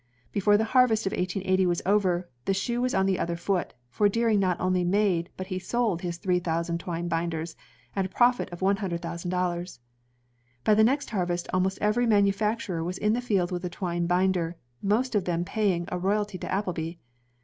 [0.31, 4.09] Before the harvest of 1880 was over, the shoe was on the other foot, for
[4.09, 7.55] Deering not 'only made, but he sold his three thousand twine binders,
[7.95, 9.79] at a profit of one hun dred thousand dollars.
[10.63, 14.55] By the next harvest almost every manufacturer was in the field with a twine binder,
[14.81, 16.93] most of them paying a roy alty to Appleby.